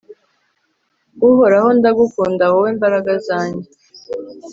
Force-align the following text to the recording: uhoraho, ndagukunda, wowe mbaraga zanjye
uhoraho, 1.29 1.69
ndagukunda, 1.77 2.43
wowe 2.51 2.69
mbaraga 2.77 3.13
zanjye 3.27 3.67